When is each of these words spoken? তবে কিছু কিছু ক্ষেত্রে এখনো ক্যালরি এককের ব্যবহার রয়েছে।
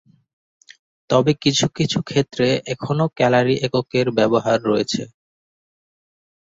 তবে 1.09 1.31
কিছু 1.43 1.65
কিছু 1.77 1.99
ক্ষেত্রে 2.01 2.45
এখনো 2.73 3.05
ক্যালরি 3.17 3.55
এককের 3.67 4.07
ব্যবহার 4.17 4.57
রয়েছে। 4.63 5.01